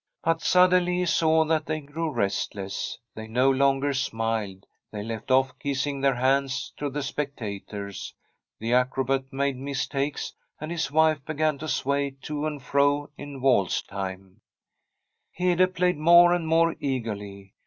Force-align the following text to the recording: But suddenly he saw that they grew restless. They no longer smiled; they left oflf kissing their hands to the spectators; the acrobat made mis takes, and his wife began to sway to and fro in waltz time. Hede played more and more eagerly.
But 0.23 0.41
suddenly 0.41 0.95
he 0.97 1.05
saw 1.05 1.45
that 1.45 1.67
they 1.67 1.79
grew 1.79 2.09
restless. 2.11 2.97
They 3.13 3.27
no 3.27 3.51
longer 3.51 3.93
smiled; 3.93 4.65
they 4.91 5.03
left 5.03 5.27
oflf 5.27 5.51
kissing 5.59 6.01
their 6.01 6.15
hands 6.15 6.73
to 6.77 6.89
the 6.89 7.03
spectators; 7.03 8.11
the 8.57 8.73
acrobat 8.73 9.31
made 9.31 9.57
mis 9.57 9.85
takes, 9.85 10.33
and 10.59 10.71
his 10.71 10.91
wife 10.91 11.23
began 11.23 11.59
to 11.59 11.67
sway 11.67 12.15
to 12.23 12.47
and 12.47 12.63
fro 12.63 13.11
in 13.15 13.41
waltz 13.41 13.83
time. 13.83 14.41
Hede 15.31 15.71
played 15.75 15.97
more 15.97 16.33
and 16.33 16.47
more 16.47 16.75
eagerly. 16.79 17.53